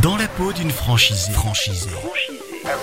[0.00, 1.32] Dans la peau d'une franchisée.
[1.32, 1.90] franchisée.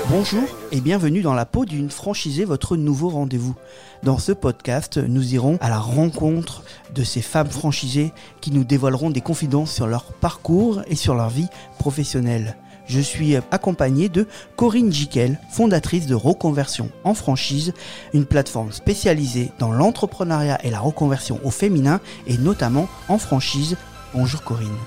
[0.10, 3.56] Bonjour et bienvenue dans la peau d'une franchisée, votre nouveau rendez-vous.
[4.04, 9.10] Dans ce podcast, nous irons à la rencontre de ces femmes franchisées qui nous dévoileront
[9.10, 11.48] des confidences sur leur parcours et sur leur vie
[11.80, 12.56] professionnelle.
[12.86, 17.74] Je suis accompagné de Corinne Jiquel, fondatrice de Reconversion en franchise,
[18.14, 23.78] une plateforme spécialisée dans l'entrepreneuriat et la reconversion au féminin et notamment en franchise.
[24.14, 24.78] Bonjour Corinne.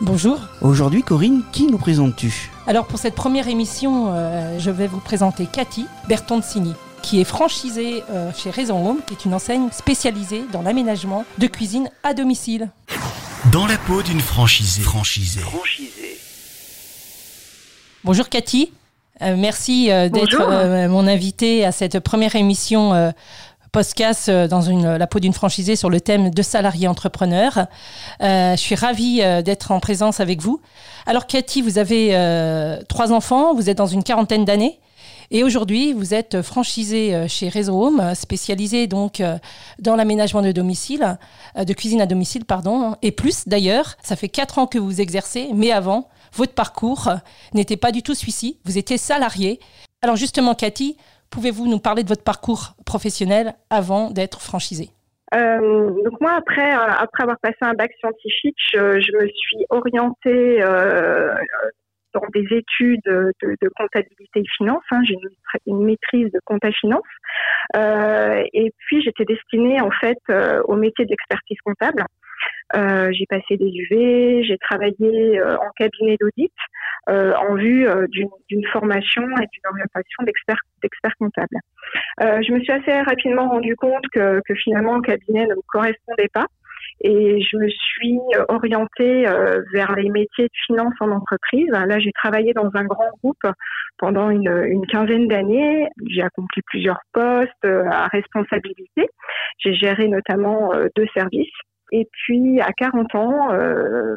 [0.00, 0.38] Bonjour.
[0.60, 2.50] Aujourd'hui, Corinne, qui nous présentes-tu?
[2.66, 8.02] Alors pour cette première émission, euh, je vais vous présenter Cathy Bertoncini qui est franchisée
[8.10, 12.70] euh, chez Raison Home, qui est une enseigne spécialisée dans l'aménagement de cuisine à domicile.
[13.52, 14.82] Dans la peau d'une franchisée.
[14.82, 15.40] franchisée.
[18.04, 18.72] Bonjour Cathy,
[19.20, 23.10] Euh, merci euh, d'être euh, mon invitée à cette première émission euh,
[23.72, 27.66] podcast euh, dans une, la peau d'une franchisée sur le thème de salariés entrepreneurs.
[28.22, 30.60] Euh, je suis ravie euh, d'être en présence avec vous.
[31.06, 34.80] Alors Cathy, vous avez euh, trois enfants, vous êtes dans une quarantaine d'années.
[35.30, 39.36] Et aujourd'hui, vous êtes franchisée euh, chez Réseau Home, euh, spécialisée donc euh,
[39.78, 41.18] dans l'aménagement de domicile,
[41.56, 43.96] euh, de cuisine à domicile, pardon, et plus d'ailleurs.
[44.02, 47.16] Ça fait quatre ans que vous exercez, mais avant, votre parcours euh,
[47.52, 48.58] n'était pas du tout celui-ci.
[48.64, 49.60] Vous étiez salarié.
[50.00, 50.96] Alors justement, Cathy,
[51.30, 54.90] pouvez-vous nous parler de votre parcours professionnel avant d'être franchisée
[55.34, 60.62] Euh, donc moi, après, euh, après avoir passé un bac scientifique, je, me suis orientée
[60.62, 61.34] euh,
[62.14, 64.82] dans des études de, comptabilité et finance.
[64.90, 65.00] hein.
[65.04, 67.02] J'ai une, une maîtrise de compta finance.
[67.74, 70.18] Et puis, j'étais destinée en fait
[70.64, 72.04] au métier de l'expertise comptable.
[72.76, 76.52] Euh, j'ai passé des UV, j'ai travaillé euh, en cabinet d'audit
[77.08, 81.56] euh, en vue d'une formation et d'une orientation d'expert comptable.
[82.20, 86.46] Je me suis assez rapidement rendu compte que, finalement le cabinet ne me correspondait pas
[87.00, 89.24] et je me suis orientée
[89.72, 91.68] vers les métiers de finance en entreprise.
[91.70, 93.42] Là, j'ai travaillé dans un grand groupe
[93.98, 95.88] pendant une, quinzaine d'années.
[96.08, 99.08] J'ai accompli plusieurs postes à responsabilité.
[99.58, 101.48] J'ai géré notamment deux services.
[101.92, 104.16] Et puis, à 40 ans, euh,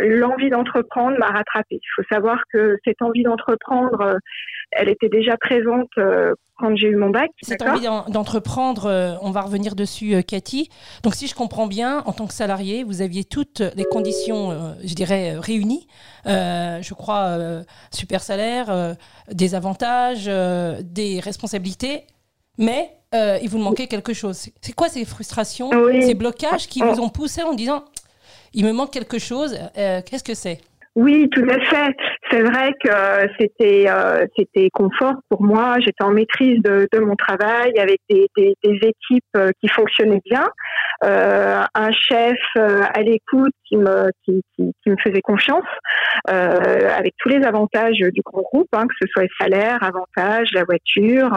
[0.00, 1.80] l'envie d'entreprendre m'a rattrapée.
[1.82, 4.14] Il faut savoir que cette envie d'entreprendre, euh,
[4.72, 7.30] elle était déjà présente euh, quand j'ai eu mon bac.
[7.42, 10.68] Cette envie d'en- d'entreprendre, on va revenir dessus, Cathy.
[11.02, 14.94] Donc, si je comprends bien, en tant que salarié, vous aviez toutes les conditions, je
[14.94, 15.88] dirais, réunies.
[16.26, 18.92] Euh, je crois, euh, super salaire, euh,
[19.32, 20.26] des avantages,
[20.84, 22.04] des responsabilités,
[22.58, 24.36] mais euh, il vous manquait quelque chose.
[24.60, 26.02] C'est- quoi ces frustrations, Oui.
[26.04, 27.84] ces blocages qui vous ont poussé en disant,
[28.52, 30.60] il me manque quelque chose, euh, qu'est-ce que c'est?
[30.96, 31.94] Oui, tout à fait.
[32.30, 35.76] C'est vrai que euh, c'était euh, c'était confort pour moi.
[35.78, 38.26] J'étais en maîtrise de, mon travail avec des,
[38.64, 40.48] équipes euh, qui fonctionnaient bien,
[41.02, 45.64] un chef à l'écoute qui me qui, me faisait confiance,
[46.26, 50.64] avec tous les avantages du grand groupe, hein, que ce soit les salaires, avantages, la
[50.64, 51.30] voiture.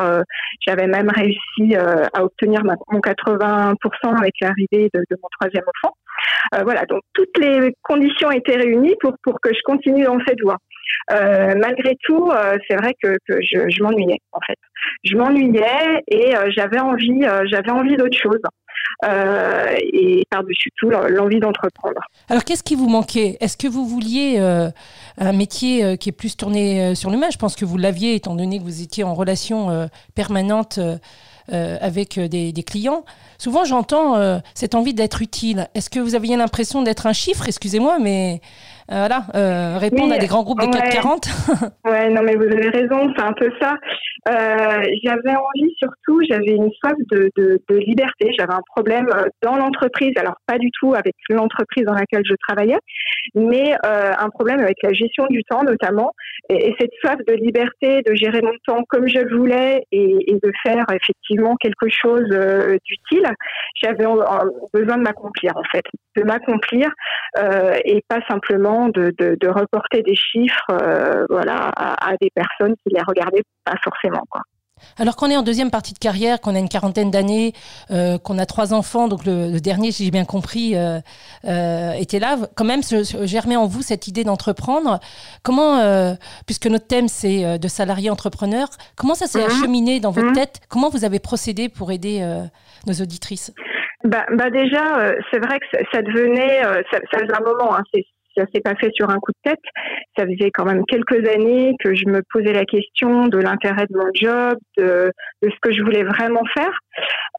[0.68, 3.76] J'avais même réussi à obtenir ma- mon 80%
[4.18, 5.96] avec l'arrivée de mon troisième enfant.
[6.54, 10.42] Euh, voilà, donc toutes les conditions étaient réunies pour, pour que je continue dans cette
[10.42, 10.58] voie.
[11.12, 14.58] Euh, malgré tout, euh, c'est vrai que, je, m'ennuyais en fait.
[15.04, 18.40] Je m'ennuyais et j'avais envie, j'avais envie d'autre chose.
[19.94, 22.00] Et par-dessus tout, l'envie d'entreprendre.
[22.30, 23.38] Alors, qu'est-ce qui vous manquait?
[23.42, 24.40] Est-ce que vous vouliez
[25.18, 27.30] un métier qui est plus tourné sur l'humain?
[27.32, 30.80] Je pense que vous l'aviez, étant donné que vous étiez en relation permanente
[31.52, 33.04] euh, avec euh, des, des clients.
[33.38, 35.68] Souvent, j'entends euh, cette envie d'être utile.
[35.76, 37.48] Est-ce que vous aviez l'impression d'être un chiffre?
[37.48, 38.40] Excusez-moi, mais
[38.90, 40.72] voilà, euh, répondre Oui, à des grands groupes de ouais.
[40.72, 41.28] 440.
[41.86, 43.76] Ouais, non, mais vous avez raison, c'est un peu ça.
[44.30, 48.32] Euh, j'avais envie surtout, j'avais une soif de, de, de liberté.
[48.38, 52.36] J'avais un problème euh, dans l'entreprise, alors pas du tout avec l'entreprise dans laquelle je
[52.48, 52.78] travaillais,
[53.36, 56.12] mais euh, un problème avec la gestion du temps notamment,
[56.50, 60.18] et, et cette soif de liberté, de gérer mon temps comme je le voulais et,
[60.28, 63.30] et de faire effectivement quelque chose euh, d'utile.
[63.82, 65.84] J'avais euh, besoin de m'accomplir en fait,
[66.16, 66.90] de m'accomplir
[67.38, 72.30] euh, et pas simplement de, de, de reporter des chiffres, euh, voilà, à, à des
[72.34, 74.42] personnes qui les regardaient pas forcément quoi.
[74.98, 77.54] Alors qu'on est en deuxième partie de carrière, qu'on a une quarantaine d'années,
[77.92, 81.00] euh, qu'on a trois enfants, donc le, le dernier, si j'ai bien compris, euh,
[81.46, 85.00] euh, était là, quand même se germait en vous cette idée d'entreprendre.
[85.42, 85.80] Comment,
[86.46, 88.68] puisque notre thème c'est de salariés entrepreneurs,
[88.98, 89.46] comment ça s'est Mhm.
[89.52, 90.36] acheminé dans votre Mhm.
[90.36, 90.60] tête?
[90.70, 92.16] Comment vous avez procédé pour aider
[92.86, 93.54] nos auditrices?
[94.04, 97.46] Bah, bah déjà, euh, c'est vrai que ça, ça devenait, euh, ça, ça faisait un
[97.46, 98.04] moment, hein, c'est
[98.36, 99.62] ça s'est pas fait sur un coup de tête.
[100.18, 103.98] Ça faisait quand même quelques années que je me posais la question de l'intérêt de
[103.98, 106.80] mon job, de, de ce que je voulais vraiment faire.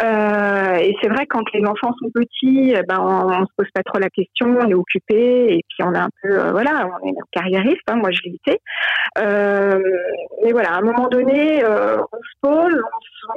[0.03, 3.69] Euh, et c'est vrai quand les enfants sont petits, eh ben on, on, se pose
[3.73, 6.89] pas trop la question, on est occupé et puis on est un peu euh, voilà,
[7.01, 7.83] on est carriériste.
[7.87, 8.61] Hein, moi je l'ai été.
[9.19, 9.81] Euh,
[10.43, 12.83] mais voilà, à un moment donné, euh, on se pose,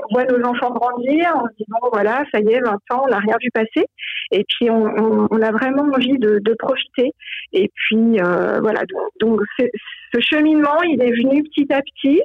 [0.09, 3.03] on, voit nos enfants grandir, on se dit bon voilà, ça y est, 20 ans,
[3.05, 3.85] on n'a rien vu passer.
[4.31, 7.11] Et puis on, a vraiment envie de, de, profiter.
[7.53, 9.41] Et puis voilà, donc, donc
[10.13, 12.21] ce cheminement, il est venu petit à petit,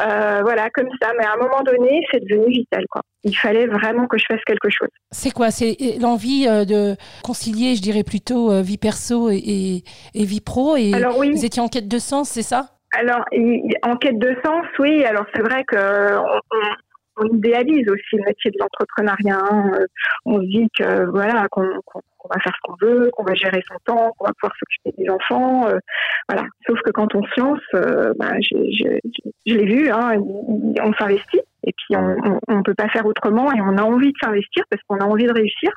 [0.00, 1.12] euh, voilà, comme ça.
[1.18, 3.02] Mais à un moment donné, c'est devenu vital, quoi.
[3.24, 4.88] Il fallait vraiment que je fasse quelque chose.
[5.10, 5.50] C'est quoi?
[5.50, 9.82] C'est l'envie euh, de concilier, je dirais plutôt, euh, vie perso et,
[10.14, 10.76] et, vie pro.
[10.76, 11.30] Et Alors oui.
[11.30, 12.70] Vous étiez en quête de sens, c'est ça?
[12.96, 13.24] Alors,
[13.82, 15.04] en quête de sens, oui.
[15.04, 16.40] Alors, c'est vrai que on,
[17.16, 19.38] on, idéalise aussi le métier de l'entrepreneuriat.
[19.50, 19.72] Hein.
[20.24, 23.34] On se dit que voilà qu'on qu qu'on va faire ce qu'on veut, qu'on va
[23.34, 25.68] gérer son temps, qu'on va pouvoir s'occuper des enfants.
[25.68, 25.78] Euh,
[26.26, 26.46] voilà.
[26.66, 28.98] Sauf que quand on se lance, euh, bah, je,
[29.44, 33.76] l'ai vu, hein, on s'investit et puis on ne peut pas faire autrement et on
[33.76, 35.70] a envie de s'investir parce qu'on a envie de réussir.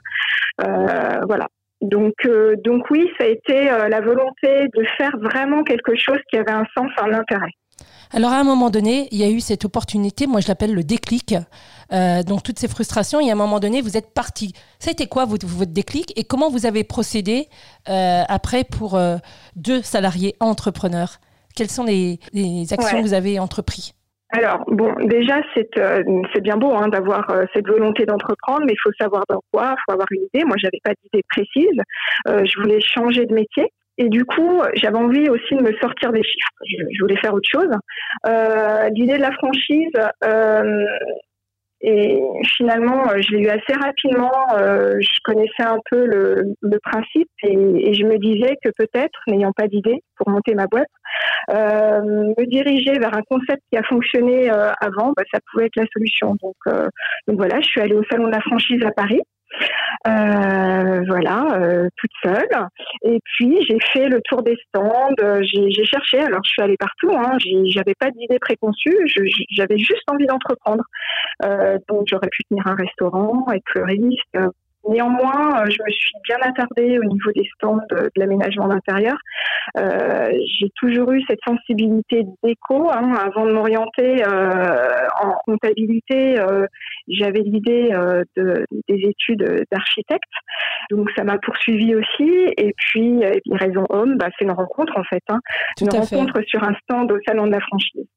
[0.66, 1.48] Euh, voilà.
[1.82, 6.20] Donc, euh, donc oui, ça a été euh, la volonté de faire vraiment quelque chose
[6.30, 7.52] qui avait un sens, un intérêt.
[8.12, 10.84] Alors à un moment donné, il y a eu cette opportunité, moi je l'appelle le
[10.84, 11.36] déclic,
[11.92, 14.54] euh, donc toutes ces frustrations, et à un moment donné, vous êtes parti.
[14.80, 17.48] Ça a été quoi votre, votre déclic et comment vous avez procédé
[17.90, 19.18] euh, après pour euh,
[19.56, 21.20] deux salariés entrepreneurs?
[21.56, 23.04] Quelles sont les, les actions ouais.
[23.04, 23.94] que vous avez entreprises
[24.30, 26.04] alors bon, déjà c'est euh,
[26.34, 29.74] c'est bien beau hein, d'avoir euh, cette volonté d'entreprendre, mais il faut savoir dans quoi,
[29.78, 30.44] il faut avoir une idée.
[30.46, 31.80] Moi, j'avais pas d'idée précise.
[32.28, 33.72] Euh, je voulais changer de métier.
[33.98, 36.52] Et du coup, j'avais envie aussi de me sortir des chiffres.
[36.66, 37.70] Je, voulais faire autre chose.
[38.28, 39.92] Euh, L'idée de la franchise,
[40.24, 40.86] euh,
[41.82, 42.20] et
[42.58, 44.32] finalement, je l'ai eu assez rapidement.
[44.54, 49.20] Euh, je connaissais un peu le, le principe et, et, je me disais que peut-être,
[49.28, 50.88] n'ayant pas d'idée pour monter ma boîte,
[51.52, 55.76] euh, me diriger vers un concept qui a fonctionné euh, avant, bah, ça pouvait être
[55.76, 56.36] la solution.
[56.42, 56.88] Donc, euh,
[57.28, 59.22] donc voilà, je suis allée au salon de la franchise à Paris.
[60.08, 62.68] Euh, voilà, euh, toute seule.
[63.04, 65.42] Et puis j'ai fait le tour des stands.
[65.42, 66.20] J'ai cherché.
[66.20, 67.12] Alors je suis allée partout.
[67.12, 67.38] Hein,
[67.70, 68.98] J'avais pas d'idée préconçue.
[69.52, 70.84] J'avais juste envie d'entreprendre.
[71.44, 74.38] Euh, donc j'aurais pu tenir un restaurant, être fleuriste.
[74.90, 79.18] Néanmoins, je me suis bien attardée au niveau des stands de, de l'aménagement d'intérieur.
[79.78, 82.90] Euh, j'ai toujours eu cette sensibilité d'éco.
[82.92, 86.66] Hein, avant de m'orienter euh, en comptabilité, euh,
[87.08, 90.24] j'avais l'idée euh, de, des études d'architecte.
[90.90, 92.54] Donc ça m'a poursuivi aussi.
[92.58, 95.24] Et puis, et puis Raison Homme, bah, c'est une rencontre en fait.
[95.30, 95.40] Hein,
[95.82, 96.48] une rencontre fait.
[96.48, 98.08] sur un stand au salon de la franchise.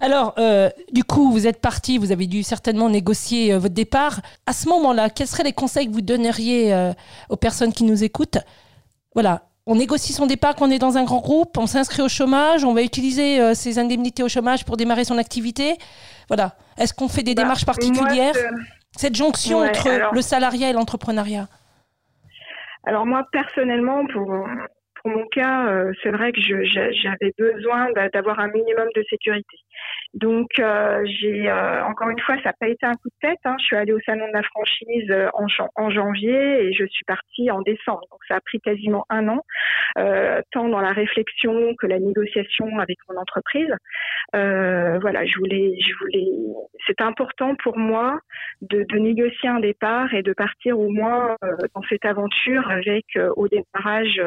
[0.00, 4.20] Alors, euh, du coup, vous êtes parti, vous avez dû certainement négocier euh, votre départ.
[4.46, 6.92] À ce moment-là, quels seraient les conseils que vous donneriez euh,
[7.30, 8.38] aux personnes qui nous écoutent?
[9.14, 12.08] Voilà, on négocie son départ quand on est dans un grand groupe, on s'inscrit au
[12.08, 15.78] chômage, on va utiliser ses indemnités au chômage pour démarrer son activité.
[16.28, 16.52] Voilà.
[16.78, 18.34] Est-ce qu'on fait des bah, démarches particulières?
[18.34, 18.60] moi,
[18.92, 20.14] Cette jonction ouais, entre alors...
[20.14, 21.48] le salariat et l'entrepreneuriat?
[22.84, 24.26] Alors moi personnellement, pour,
[25.02, 25.66] pour mon cas,
[26.02, 29.56] c'est vrai que j'avais besoin d'avoir un minimum de sécurité.
[30.16, 33.38] Donc, euh, j'ai euh, encore une fois, ça n'a pas été un coup de tête.
[33.44, 33.56] Hein.
[33.60, 35.46] Je suis allée au salon de la franchise euh, en,
[35.76, 38.00] en, janvier et je suis partie en décembre.
[38.10, 39.42] Donc, ça a pris quasiment un an,
[39.98, 43.68] euh, tant dans la réflexion que la négociation avec mon entreprise.
[44.34, 46.26] Euh, voilà, je voulais, je voulais.
[46.86, 48.18] C'est important pour moi
[48.62, 51.36] de, de, négocier un départ et de partir au moins
[51.74, 53.04] dans cette aventure avec
[53.36, 54.20] au démarrage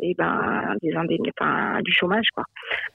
[0.00, 2.44] et ben des indemnités, enfin, du chômage, quoi.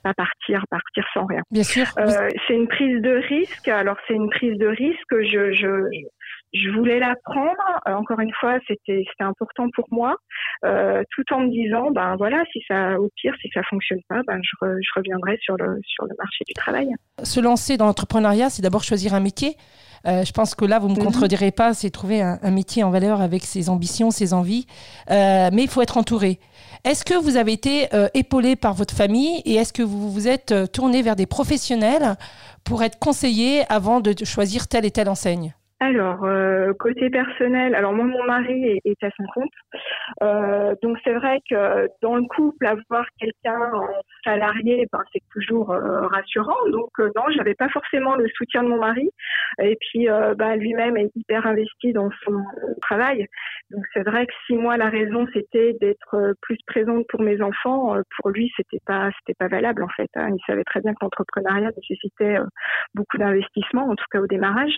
[0.04, 1.42] Pas partir, partir sans rien.
[1.52, 1.86] Bien sûr.
[2.14, 3.68] Euh, c'est une prise de risque.
[3.68, 5.12] Alors c'est une prise de risque.
[5.12, 5.90] Je, je,
[6.54, 7.82] je voulais la prendre.
[7.88, 10.16] Euh, encore une fois, c'était important pour moi,
[10.66, 14.22] euh, tout en me disant, ben voilà, si ça au pire, si ça fonctionne pas,
[14.28, 16.90] ben je, re, je reviendrai sur le sur le marché du travail.
[17.24, 19.56] Se lancer dans l'entrepreneuriat, c'est d'abord choisir un métier.
[20.06, 21.06] Euh, je pense que là, vous ne me -hmm.
[21.06, 24.66] contredirez pas, c'est trouver un, un, métier en valeur avec ses ambitions, ses envies.
[25.10, 26.40] Euh, mais il faut être entouré.
[26.84, 30.28] Est-ce que vous avez été euh, épaulé par votre famille et est-ce que vous vous
[30.28, 32.18] êtes euh, tourné vers des professionnels
[32.66, 35.56] pour être conseillé avant de choisir telle et telle enseigne?
[35.84, 39.52] Alors, euh, côté personnel, alors moi, mon mari est, à son compte.
[40.22, 43.72] Euh, donc, c'est vrai que dans le couple, avoir quelqu'un
[44.24, 46.58] salarié, ben, c'est toujours euh, rassurant.
[46.72, 49.10] Donc, non, j'avais pas forcément le soutien de mon mari.
[49.62, 52.44] Et puis, ben, lui-même est hyper investi dans son
[52.82, 53.28] travail.
[53.72, 57.96] Donc, c'est vrai que si moi, la raison, c'était d'être plus présente pour mes enfants,
[58.18, 59.10] pour lui, c'était pas,
[59.40, 60.10] pas valable, en fait.
[60.16, 60.30] Hein.
[60.30, 62.38] Il savait très bien que l'entrepreneuriat nécessitait
[62.94, 64.74] beaucoup d'investissement, en tout cas au démarrage.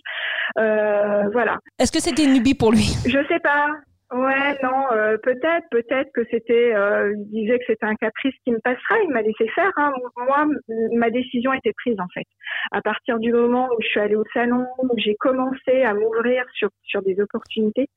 [1.32, 1.60] Voilà.
[1.80, 2.96] Est-ce que c'était une lubie pour lui?
[3.06, 3.68] Je sais pas.
[4.14, 8.52] Ouais, non, euh, peut-être, peut-être que c'était, euh, il disait que c'était un caprice qui
[8.52, 9.72] me passerait, il m'a laissé faire.
[9.78, 9.92] Hein.
[10.16, 10.46] Moi,
[10.94, 12.26] ma décision était prise en fait.
[12.72, 16.46] À partir du moment où je suis allée au salon, où j'ai commencé à m'ouvrir
[16.54, 17.88] sur sur des opportunités,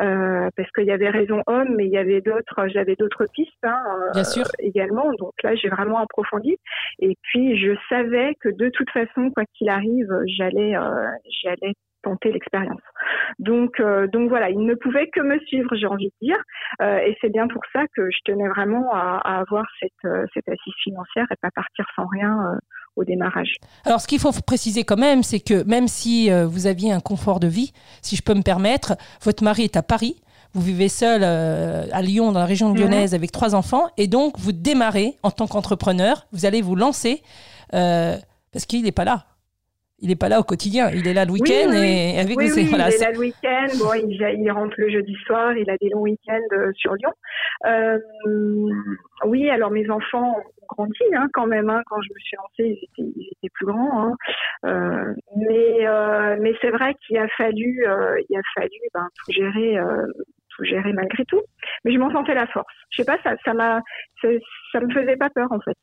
[0.00, 3.52] euh, parce qu'il y avait raison homme, mais il y avait d'autres, j'avais d'autres pistes
[3.62, 3.82] hein,
[4.14, 4.44] Bien sûr.
[4.58, 5.12] également.
[5.12, 6.56] Donc là, j'ai vraiment approfondi.
[6.98, 10.74] Et puis, je savais que de toute façon, quoi qu'il arrive, j'allais,
[11.42, 12.80] j'allais tenter l'expérience.
[13.38, 16.38] Donc, euh, donc voilà, il ne pouvait que me suivre, j'ai envie de dire,
[16.80, 20.48] euh, et c'est bien pour ça que je tenais vraiment à, avoir cette, euh, cette
[20.48, 22.58] assise financière et pas partir sans rien
[22.96, 23.54] au démarrage.
[23.84, 27.40] Alors, ce qu'il faut préciser quand même, c'est que même si vous aviez un confort
[27.40, 30.20] de vie, si je peux me permettre, votre mari est à Paris.
[30.54, 34.52] Vous vivez seul à Lyon, dans la région lyonnaise, avec trois enfants, et donc vous
[34.52, 36.26] démarrez en tant qu'entrepreneur.
[36.32, 37.22] Vous allez vous lancer
[37.70, 39.24] parce qu'il n'est pas là
[40.02, 42.66] il n'est pas là au quotidien, il est là le week-end et avec oui, oui,
[42.68, 43.66] voilà, il est là le week-end.
[43.78, 47.12] Bon, il, rentre le jeudi soir, il a des longs week-ends euh, sur Lyon.
[47.66, 47.98] Euh,
[49.24, 51.70] oui, alors mes enfants ont grandi hein, quand même.
[51.70, 54.02] Hein, quand je me suis lancée, ils étaient, plus grands.
[54.02, 54.16] Hein.
[54.66, 55.86] Euh, mais
[56.40, 57.84] mais c'est vrai qu'il a fallu
[58.28, 59.78] il a fallu ben, tout gérer
[60.56, 61.42] tout gérer malgré tout.
[61.84, 62.74] Mais je m'en sentais la force.
[62.90, 63.80] Je sais pas, ça ça m'a
[64.20, 65.76] ça me faisait pas peur en fait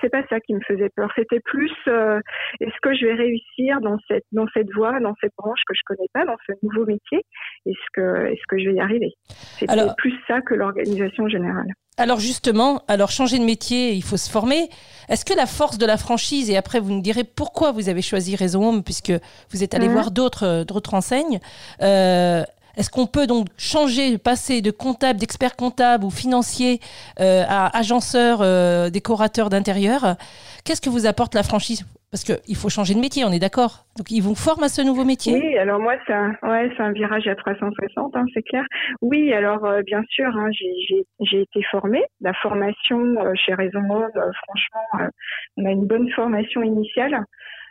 [0.00, 1.10] c'est pas ça qui me faisait peur.
[1.16, 2.20] C'était plus euh,
[2.60, 5.80] est-ce que je vais réussir dans cette dans cette voie, dans cette branche que je
[5.86, 7.22] connais pas, dans ce nouveau métier?
[7.66, 9.12] Est-ce que est-ce que je vais y arriver?
[9.58, 11.68] C'était plus ça que l'organisation générale.
[11.98, 14.68] Alors justement, alors changer de métier, il faut se former.
[15.10, 18.00] Est-ce que la force de la franchise, et après vous nous direz pourquoi vous avez
[18.00, 19.12] choisi Raison Home, puisque
[19.50, 19.92] vous êtes allé mmh.
[19.92, 21.38] voir d'autres d'autres enseignes,
[21.82, 22.44] euh,
[22.76, 26.80] est-ce qu'on peut donc changer, passer de comptable, d'expert comptable ou financier
[27.20, 30.16] euh, à agenceur, euh, décorateur d'intérieur?
[30.64, 31.84] Qu'est-ce que vous apporte la franchise?
[32.10, 33.86] Parce qu'il faut changer de métier, on est d'accord.
[33.96, 35.32] Donc ils vous forment à ce nouveau métier?
[35.32, 38.64] Oui, alors moi c'est un, un virage à 360, hein, c'est clair.
[39.00, 42.04] Oui, alors euh, bien sûr, hein, j'ai été formée.
[42.20, 45.10] La formation chez Raison Mode, franchement,
[45.56, 47.24] on a une bonne formation initiale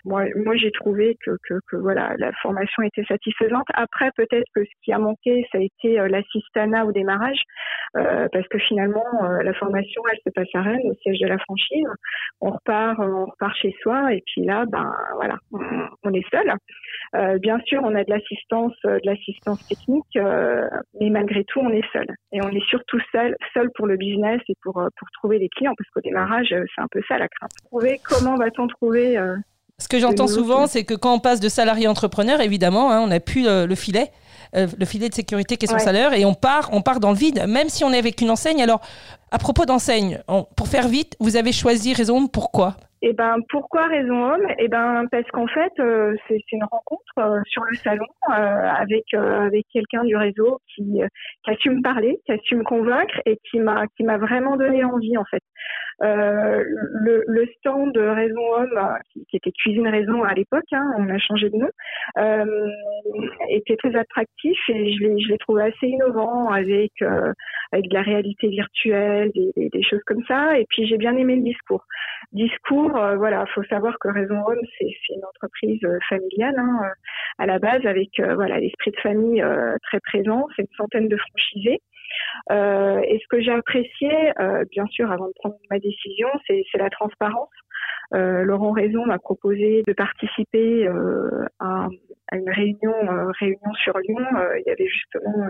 [0.06, 3.66] moi, j'ai trouvé que, que, que, voilà, la formation était satisfaisante.
[3.74, 7.42] Après, peut-être que ce qui a manqué, ça a été euh, l'assistana au démarrage,
[7.98, 11.28] euh, parce que finalement, euh, la formation, elle se passe à Rennes, au siège de
[11.28, 11.86] la franchise.
[12.40, 15.38] On repart, on repart chez soi, et puis là, ben voilà,
[16.04, 16.52] on, est seul.
[17.16, 20.18] Euh, bien sûr, on a de l'assistance, de l'assistance technique,
[21.00, 22.08] mais malgré tout, on est seul.
[22.32, 25.74] Et on est surtout seul, seul pour le business et pour pour trouver les clients,
[25.78, 27.52] parce qu'au démarrage, c'est un peu ça la crainte.
[27.66, 29.18] Trouver comment va-t-on trouver
[29.82, 33.08] ce que j'entends souvent, c'est que quand on passe de salarié entrepreneur, évidemment, hein, on
[33.08, 34.12] n'a plus le, filet,
[34.56, 37.10] euh, le filet de sécurité qui est son salaire, et on part, on part dans
[37.10, 38.62] le vide, même si on est avec une enseigne.
[38.62, 38.82] Alors,
[39.32, 40.20] à propos d'enseigne,
[40.56, 44.46] pour faire vite, vous avez choisi Raison Pourquoi eh ben pourquoi Raison Homme?
[44.60, 49.66] Eh ben parce qu'en fait euh, c'est une rencontre euh, sur le salon avec avec
[49.74, 51.02] quelqu'un du réseau qui,
[51.44, 54.20] qui a su me parler, qui a su me convaincre et qui m'a qui m'a
[54.20, 55.42] vraiment donné envie en fait.
[56.04, 61.20] Euh, le, le, stand Raison Homme, qui, était Cuisine Raison à l'époque, hein, on a
[61.20, 61.70] changé de nom,
[62.18, 62.70] euh,
[63.50, 67.32] était très attractif et je l'ai trouvé assez innovant avec euh,
[67.72, 70.58] avec de la réalité virtuelle, des, des, choses comme ça.
[70.58, 71.86] Et puis j'ai bien aimé le discours.
[72.32, 76.80] Discours, voilà, faut savoir que Raison Homme, c'est une entreprise familiale hein,
[77.38, 79.44] à la base avec voilà l'esprit de famille
[79.84, 80.48] très présent.
[80.56, 81.80] C'est une centaine de franchisés.
[82.52, 86.64] Euh, et ce que j'ai apprécié, euh, bien sûr, avant de prendre ma décision, c'est
[86.76, 87.50] la transparence.
[88.14, 90.88] Euh, Laurent Raison m'a proposé de participer
[91.60, 91.88] à,
[92.34, 92.94] une réunion,
[93.84, 94.26] sur Lyon.
[94.58, 95.48] il y avait justement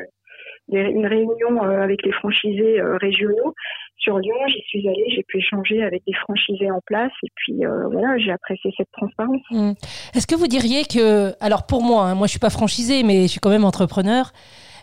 [0.69, 3.53] une réunion avec les franchisés régionaux
[3.97, 4.35] sur Lyon.
[4.47, 8.31] J'y suis allée, j'ai pu échanger avec des franchisés en place et puis voilà, j'ai
[8.31, 9.41] apprécié cette transparence.
[9.51, 9.73] Mmh.
[10.15, 13.23] Est-ce que vous diriez que, alors pour moi, hein, moi je suis pas franchisée, mais
[13.23, 14.31] je suis quand même entrepreneur.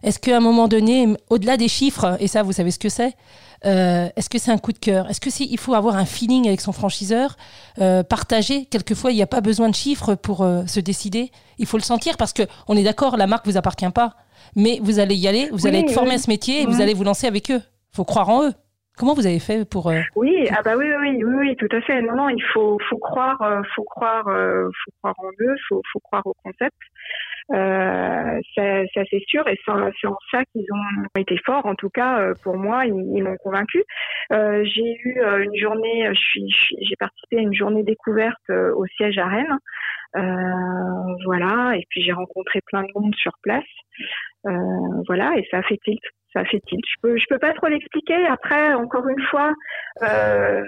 [0.02, 3.14] Est-ce qu'à un moment donné, au-delà des chiffres, et ça, vous savez ce que c'est,
[3.64, 5.08] euh, est-ce que c'est un coup de cœur?
[5.10, 7.36] Est-ce que il faut avoir un feeling avec son franchiseur,
[7.80, 11.30] euh, partager Quelquefois, il n'y a pas besoin de chiffres pour euh, se décider?
[11.58, 14.14] Il faut le sentir parce que on est d'accord, la marque vous appartient pas,
[14.54, 16.94] mais vous allez y aller, vous allez être formé à ce métier et vous allez
[16.94, 17.60] vous lancer avec eux.
[17.92, 18.52] Il faut croire en eux.
[18.96, 22.02] Comment vous avez fait pour Oui, ah bah oui, oui, oui, oui, tout à fait.
[22.02, 23.38] Non, non, il faut, faut croire,
[23.76, 26.74] faut croire, faut croire en eux, faut, faut croire au concept.
[27.50, 31.64] Euh, ça, ça c'est sûr, et c'est en ça qu'ils ont été forts.
[31.66, 33.82] En tout cas, euh, pour moi, ils, m'ont convaincu.
[34.32, 39.26] Euh, j'ai eu euh, une journée, j'ai participé à une journée découverte au siège à
[39.26, 39.58] Rennes.
[40.16, 40.20] Euh,
[41.26, 43.64] voilà, et puis j'ai rencontré plein de monde sur place.
[44.46, 46.00] Euh, voilà, et ça a fait tilt.
[46.32, 46.84] Ça a fait tilt.
[46.86, 48.26] Je peux, je peux pas trop l'expliquer.
[48.26, 49.52] Après, encore une fois,
[50.02, 50.64] euh,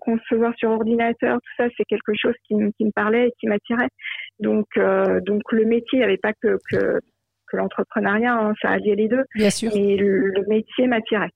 [0.00, 3.88] concevoir sur ordinateur, tout ça, c'est quelque chose qui, qui, me parlait et qui m'attirait.
[4.40, 7.00] Donc, euh, donc le métier, il n'y avait pas que, que,
[7.50, 9.24] que l'entrepreneuriat, hein, ça alliait les deux.
[9.34, 9.70] Bien sûr.
[9.74, 11.30] Et le, le métier m'attirait.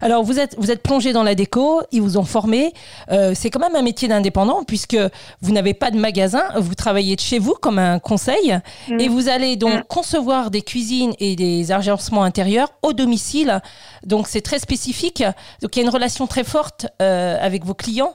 [0.00, 2.72] Alors, vous êtes, vous êtes plongé dans la déco, ils vous ont formé.
[3.10, 4.96] Euh, c'est quand même un métier d'indépendant puisque
[5.42, 8.98] vous n'avez pas de magasin, vous travaillez de chez vous comme un conseil Mm.
[9.00, 9.82] et vous allez donc Mm.
[9.88, 13.60] concevoir des cuisines et des agencements intérieurs au domicile.
[14.04, 15.22] Donc, c'est très spécifique.
[15.60, 18.14] Donc, il y a une relation très forte euh, avec vos clients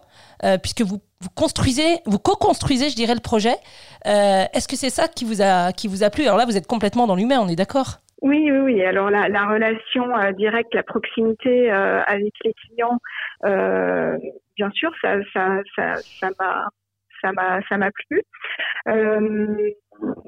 [0.61, 3.55] puisque vous, vous construisez, vous co-construisez, je dirais, le projet.
[4.05, 6.23] Euh, Est-ce que c'est ça qui vous a, qui vous a plu?
[6.23, 7.89] Alors là, vous êtes complètement dans l'humain, on est d'accord?
[8.21, 8.83] Oui, oui, oui.
[8.83, 12.97] Alors la, la relation euh, directe, la proximité euh, avec les clients,
[14.55, 16.67] bien sûr, ça, ça, ça, ça m'a,
[17.21, 18.21] ça m'a, ça m'a plu.
[18.87, 19.71] Euh,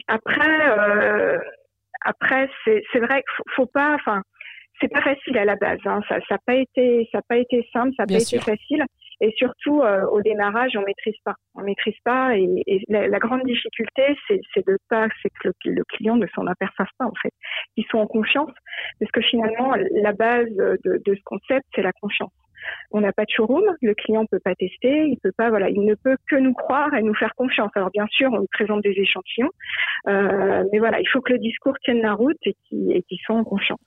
[0.07, 1.37] après, euh,
[2.01, 4.21] après, c'est, c'est vrai qu'il faut, faut pas, enfin,
[4.81, 5.79] c'est pas facile à la base.
[5.85, 6.01] Hein.
[6.09, 8.41] Ça, ça n'a pas été, ça a pas été simple, ça n'a pas sûr.
[8.41, 8.83] été facile.
[9.21, 11.35] Et surtout, euh, au démarrage, on maîtrise pas.
[11.55, 12.37] On maîtrise pas.
[12.37, 16.87] Et, la, grande difficulté, c'est, de pas, c'est que le, le client ne s'en aperçoive
[16.97, 17.31] pas en fait.
[17.77, 18.51] Ils sont en confiance,
[18.99, 22.31] parce que finalement, la base de, de ce concept, c'est la confiance.
[22.91, 25.81] On n'a pas de showroom, le client peut pas tester, il peut pas, voilà, il
[25.81, 27.71] ne peut que nous croire et nous faire confiance.
[27.75, 29.49] Alors bien sûr, on nous présente des échantillons,
[30.07, 33.43] euh, mais voilà, il faut que le discours tienne la route et qu'ils soient en
[33.43, 33.79] confiance.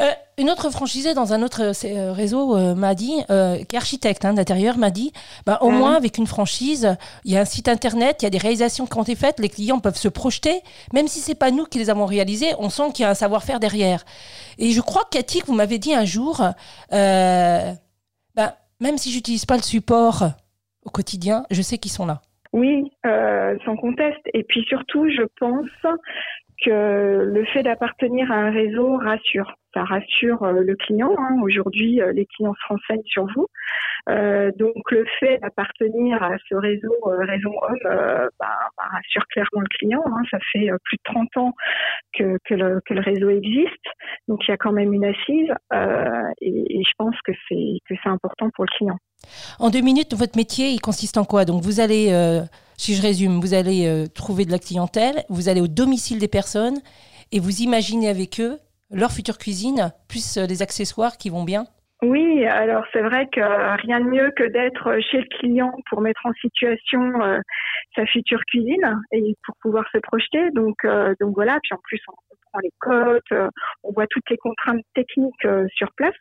[0.00, 4.24] Euh, une autre franchisée dans un autre euh, réseau euh, m'a dit, qui est architecte
[4.24, 5.12] hein, d'intérieur, m'a dit,
[5.46, 8.30] bah, au moins avec une franchise, il y a un site internet, il y a
[8.30, 10.60] des réalisations qui ont été faites, les clients peuvent se projeter,
[10.92, 13.14] même si c'est pas nous qui les avons réalisées, on sent qu'il y a un
[13.14, 14.04] savoir-faire derrière.
[14.58, 16.42] Et je crois, Cathy, que vous m'avez dit un jour,
[16.92, 17.72] euh,
[18.34, 20.24] bah, même si j'utilise pas le support
[20.84, 22.20] au quotidien, je sais qu'ils sont là.
[22.52, 24.22] Oui, euh, sans conteste.
[24.32, 25.68] Et puis surtout, je pense
[26.64, 29.54] que le fait d'appartenir à un réseau rassure.
[29.74, 31.12] Ça rassure euh, le client.
[31.18, 31.36] hein.
[31.42, 33.48] Aujourd'hui, euh, les clients se renseignent sur vous.
[34.08, 39.60] Euh, donc le fait d'appartenir à ce réseau, euh, réseau homme, bah, bah, rassure clairement
[39.60, 40.02] le client.
[40.06, 40.22] hein.
[40.30, 41.52] Ça fait plus de 30 ans
[42.16, 43.84] que, le, réseau existe.
[44.28, 45.50] Donc il y a quand même une assise.
[46.40, 48.98] et, je pense que c'est important pour le client.
[49.58, 51.44] En deux minutes, votre métier, il consiste en quoi?
[51.44, 52.12] Donc, vous allez,
[52.76, 56.78] si je résume, vous allez trouver de la clientèle, vous allez au domicile des personnes
[57.32, 58.58] et vous imaginez avec eux
[58.90, 61.66] leur future cuisine, plus euh, les accessoires qui vont bien?
[62.02, 63.40] Oui, alors c'est vrai que
[63.80, 67.38] rien de mieux que d'être chez le client pour mettre en situation euh,
[67.94, 70.50] sa future cuisine et pour pouvoir se projeter.
[70.50, 71.58] Donc, euh, donc voilà.
[71.62, 73.50] Puis en plus, on comprend les cotes,
[73.84, 76.14] on voit toutes les contraintes techniques sur place.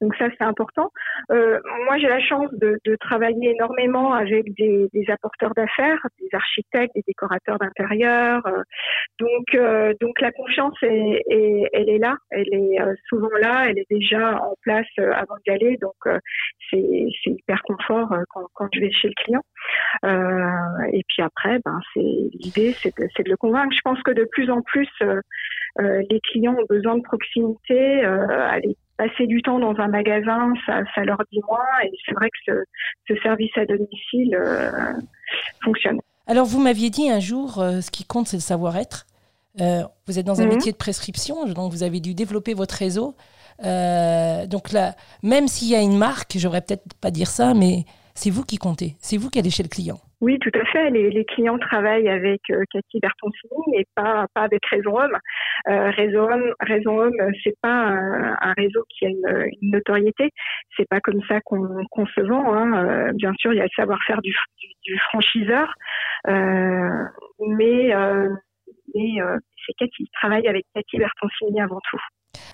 [0.00, 0.90] Donc ça, c'est important.
[1.32, 6.28] Euh, moi, j'ai la chance de, de travailler énormément avec des, des apporteurs d'affaires, des
[6.32, 8.46] architectes, des décorateurs d'intérieur.
[8.46, 8.62] euh,
[9.18, 13.66] donc, euh, donc la confiance, est, est- elle est là, elle est euh, souvent là,
[13.68, 15.76] elle est déjà en place euh, avant d'y aller.
[15.78, 15.94] Donc,
[16.70, 19.42] c'est hyper confort quand, quand je vais chez le client.
[20.04, 23.74] Euh, et puis après, ben, c'est l'idée, c'est de, de le convaincre.
[23.74, 24.88] Je pense que de plus en plus,
[25.78, 28.04] les clients ont besoin de proximité.
[28.04, 28.26] Euh,
[28.98, 31.64] passer du temps dans un magasin, ça, ça leur dit moins.
[31.84, 34.92] Et c'est vrai que ce, ce service à domicile euh,
[35.64, 35.98] fonctionne.
[36.26, 39.06] Alors, vous m'aviez dit un jour, euh, ce qui compte, c'est le savoir-être.
[39.60, 40.50] Euh, vous êtes dans un Mhm.
[40.54, 43.14] métier de prescription, donc vous avez dû développer votre réseau.
[43.60, 47.84] Donc là, même s'il y a une marque, j'aurais peut-être pas dire ça, mais
[48.14, 49.98] c'est vous qui comptez, c'est vous qui allez chez le client.
[50.20, 50.90] Oui, tout à fait.
[50.90, 55.16] Les, clients travaillent avec euh, Cathy Bertoncini et pas, pas avec Réseau Homme.
[55.68, 56.28] Euh, Réseau
[57.00, 57.86] Homme, euh, c'est pas
[58.40, 60.30] un, réseau qui a une, une notoriété.
[60.76, 62.52] C'est pas comme ça qu'on se vend.
[62.52, 62.84] Hein.
[62.84, 64.34] Euh, bien sûr, il y a le savoir-faire du,
[64.82, 65.72] du, franchiseur,
[66.26, 67.04] euh,
[67.46, 67.92] mais,
[68.94, 69.18] mais
[69.66, 70.02] c'est Cathy.
[70.02, 72.00] Il travaille avec Cathy Bertoncini avant tout.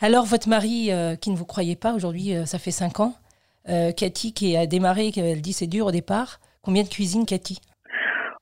[0.02, 0.90] Alors, votre mari,
[1.22, 3.14] qui ne vous croyait pas, aujourd'hui, ça fait cinq ans,
[3.64, 6.40] Cathy, qui a démarré, qui- elle dit c'est dur au départ.
[6.64, 7.58] Combien de cuisines, Cathy?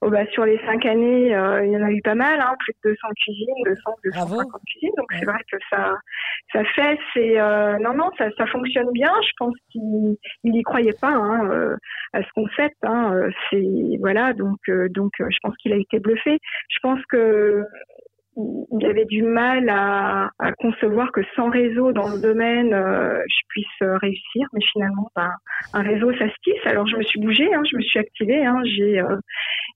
[0.04, 2.56] Oh bah, sur les cinq années, euh, il y en a eu pas mal, hein,
[2.58, 4.58] plus de 200 cuisines, 200, 250 Bravo.
[4.66, 4.90] cuisines.
[4.96, 5.18] Donc Ouais.
[5.20, 5.94] c'est vrai que ça,
[6.52, 9.12] ça fait, c'est euh, non non, ça, ça fonctionne bien.
[9.24, 11.76] Je pense qu'il il y croyait pas hein, euh,
[12.14, 12.76] à ce concept.
[12.82, 14.58] Hein, c'est voilà, donc
[14.90, 16.40] donc je pense qu'il a été bluffé.
[16.68, 17.64] Je pense que
[18.36, 23.46] il avait du mal à, à concevoir que sans réseau dans le domaine, euh, je
[23.48, 24.46] puisse euh, réussir.
[24.54, 25.30] Mais finalement, ben,
[25.74, 26.64] un réseau, ça se tisse.
[26.64, 28.44] Alors je me suis bougée, hein, je me suis activée.
[28.44, 29.16] Hein, j'ai euh,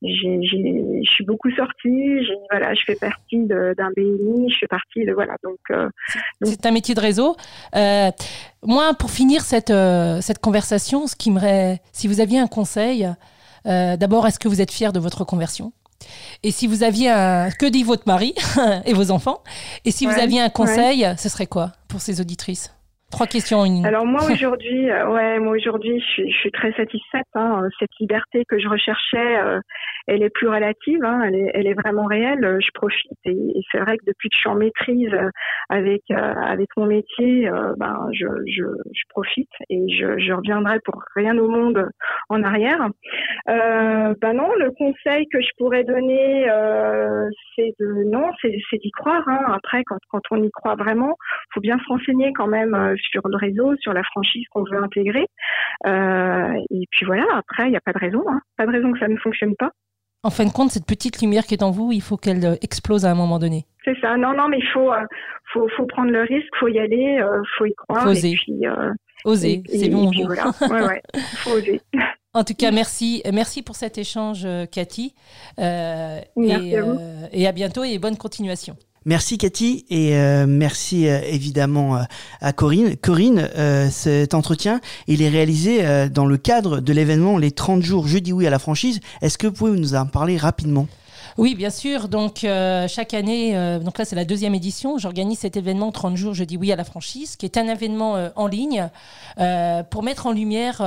[0.03, 2.27] je suis beaucoup sortie.
[2.51, 4.51] Voilà, je fais partie d'un BNI.
[4.51, 5.37] Je fais partie de voilà.
[5.43, 5.89] Donc, euh,
[6.43, 7.37] C'est un métier de réseau.
[8.63, 9.73] Moi, pour finir cette,
[10.23, 11.77] cette conversation, ce qui me...
[11.93, 13.07] si vous aviez un conseil,
[13.65, 15.73] d'abord, est-ce que vous êtes fier de votre conversion?
[16.43, 17.51] Et si vous aviez un...
[17.51, 18.35] Que dit votre mari
[18.85, 19.43] et vos enfants
[19.85, 22.71] Et si vous aviez un conseil, ce serait quoi pour ces auditrices?
[23.11, 23.87] Trois questions une.
[23.87, 27.27] Alors moi aujourd'hui, euh, ouais, moi aujourd'hui, je suis, je suis très satisfaite.
[27.35, 29.61] Hein, cette liberté que je recherchais, euh,
[30.09, 32.59] elle est plus relative, hein, elle, est, elle est vraiment réelle.
[32.61, 35.31] Je profite et, et c'est vrai que depuis que je suis en maîtrise euh,
[35.69, 41.37] avec avec mon métier, ben je, je, je, profite et je, je reviendrai pour rien
[41.39, 41.89] au monde
[42.29, 42.89] en arrière.
[43.47, 46.47] ben non, le conseil que je pourrais donner,
[47.57, 49.23] c'est de non, c'est d'y croire.
[49.29, 49.53] Hein.
[49.55, 51.17] Après, quand quand on y croit vraiment,
[51.53, 55.27] faut bien se renseigner quand même sur le réseau, sur la franchise qu'on veut intégrer.
[55.87, 58.23] Euh, et puis voilà, après, il n'y a pas de raison.
[58.29, 58.41] Hein.
[58.57, 59.71] Pas de raison que ça ne fonctionne pas.
[60.23, 62.55] En fin de compte, cette petite lumière qui est en vous, il faut qu'elle euh,
[62.63, 63.67] explose à un moment donné.
[63.85, 64.17] C'est ça.
[64.17, 65.05] Non, non, mais il faut, euh,
[65.53, 68.03] faut, faut, prendre le risque, il faut y aller, il faut y croire.
[68.03, 68.35] Faut oser.
[69.25, 70.11] oser, c'est bon.
[70.25, 70.51] Voilà.
[70.61, 71.03] ouais, ouais,
[71.37, 71.81] faut oser.
[72.35, 75.15] En tout cas, merci, merci pour cet échange, Cathy.
[75.59, 76.99] merci et, à vous.
[77.33, 78.77] et à bientôt et bonne continuation.
[79.09, 82.03] Merci Cathy et euh, merci euh, évidemment euh,
[82.41, 82.97] à Corinne.
[82.97, 83.49] Corinne,
[83.89, 88.49] cet entretien, il est réalisé dans le cadre de l'événement Les 30 jours jeudi oui
[88.49, 88.99] à la franchise.
[89.23, 90.89] Est-ce que vous pouvez nous en parler rapidement?
[91.39, 92.09] Oui, bien sûr.
[92.09, 94.97] Donc, euh, chaque année, euh, donc là, c'est la deuxième édition.
[94.97, 98.17] J'organise cet événement 30 jours, je dis oui à la franchise, qui est un événement
[98.17, 98.89] euh, en ligne
[99.91, 100.83] pour mettre en lumière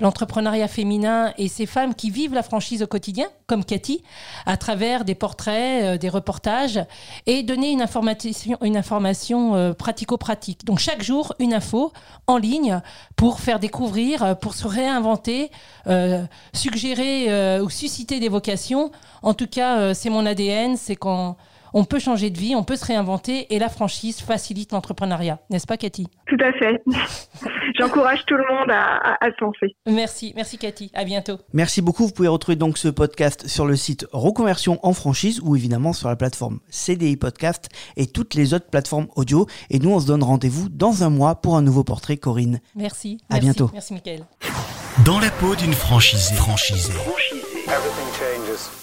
[0.00, 4.02] l'entrepreneuriat féminin et ces femmes qui vivent la franchise au quotidien, comme Cathy,
[4.46, 6.80] à travers des portraits, des reportages
[7.26, 10.64] et donner une information, une information pratico-pratique.
[10.64, 11.92] Donc, chaque jour, une info
[12.26, 12.80] en ligne
[13.14, 15.50] pour faire découvrir, pour se réinventer,
[16.54, 18.90] suggérer ou susciter des vocations.
[19.20, 21.36] En tout cas, euh, c'est mon ADN, c'est qu'on
[21.74, 25.38] on peut changer de vie, on peut se réinventer et la franchise facilite l'entrepreneuriat.
[25.50, 26.06] N'est-ce pas, Cathy?
[26.26, 26.82] Tout à fait.
[27.78, 29.76] J'encourage tout le monde à, se lancer.
[29.86, 30.90] Merci, merci Cathy.
[30.94, 31.38] À bientôt.
[31.52, 32.06] Merci beaucoup.
[32.06, 36.08] Vous pouvez retrouver donc ce podcast sur le site Reconversion en franchise ou évidemment sur
[36.08, 39.46] la plateforme CDI Podcast et toutes les autres plateformes audio.
[39.70, 42.60] Et nous, on se donne rendez-vous dans un mois pour un nouveau portrait, Corinne.
[42.76, 43.18] Merci.
[43.30, 43.70] À bientôt.
[43.72, 44.26] Merci, Michael.
[45.06, 46.34] Dans la peau d'une franchisée.
[46.34, 46.92] franchisée.
[46.92, 48.81] Everything changes.